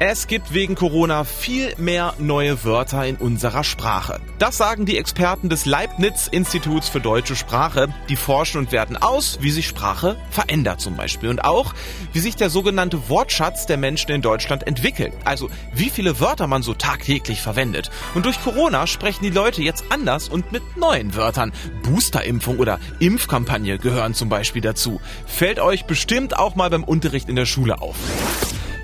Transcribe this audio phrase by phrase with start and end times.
[0.00, 4.20] Es gibt wegen Corona viel mehr neue Wörter in unserer Sprache.
[4.38, 7.88] Das sagen die Experten des Leibniz-Instituts für deutsche Sprache.
[8.08, 11.30] Die forschen und werten aus, wie sich Sprache verändert zum Beispiel.
[11.30, 11.74] Und auch,
[12.12, 15.14] wie sich der sogenannte Wortschatz der Menschen in Deutschland entwickelt.
[15.24, 17.90] Also, wie viele Wörter man so tagtäglich verwendet.
[18.14, 21.50] Und durch Corona sprechen die Leute jetzt anders und mit neuen Wörtern.
[21.82, 25.00] Boosterimpfung oder Impfkampagne gehören zum Beispiel dazu.
[25.26, 27.96] Fällt euch bestimmt auch mal beim Unterricht in der Schule auf.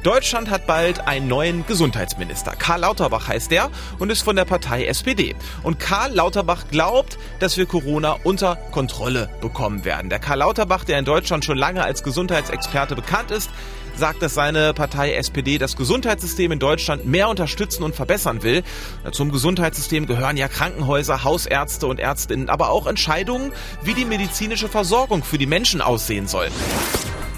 [0.04, 2.54] Deutschland hat bald einen neuen Gesundheitsminister.
[2.56, 5.34] Karl Lauterbach heißt er und ist von der Partei SPD.
[5.62, 10.10] Und Karl Lauterbach glaubt, dass wir Corona unter Kontrolle bekommen werden.
[10.10, 13.48] Der Karl Lauterbach, der in Deutschland schon lange als Gesundheitsexperte bekannt ist,
[13.96, 18.62] sagt, dass seine Partei SPD das Gesundheitssystem in Deutschland mehr unterstützen und verbessern will.
[19.10, 25.24] Zum Gesundheitssystem gehören ja Krankenhäuser, Hausärzte und Ärztinnen, aber auch Entscheidungen, wie die medizinische Versorgung
[25.24, 26.50] für die Menschen aussehen soll.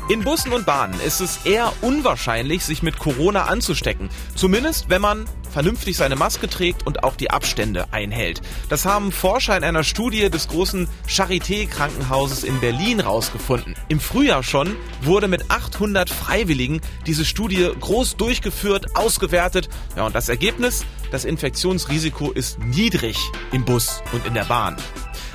[0.08, 4.08] In Bussen und Bahnen ist es eher unwahrscheinlich, sich mit Corona anzustecken.
[4.36, 5.24] Zumindest, wenn man
[5.56, 8.42] vernünftig seine Maske trägt und auch die Abstände einhält.
[8.68, 13.74] Das haben Forscher in einer Studie des großen Charité-Krankenhauses in Berlin rausgefunden.
[13.88, 19.70] Im Frühjahr schon wurde mit 800 Freiwilligen diese Studie groß durchgeführt, ausgewertet.
[19.96, 20.84] Ja, und das Ergebnis?
[21.10, 23.16] Das Infektionsrisiko ist niedrig
[23.50, 24.76] im Bus und in der Bahn.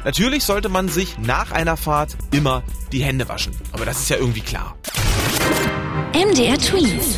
[0.06, 3.54] Natürlich sollte man sich nach einer Fahrt immer die Hände waschen.
[3.72, 4.78] Aber das ist ja irgendwie klar.
[6.14, 7.18] MDR Twins.